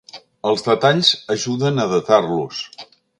Els 0.51 0.63
detalls 0.67 1.11
ajuden 1.35 1.79
a 1.79 1.87
datar-los. 1.95 2.65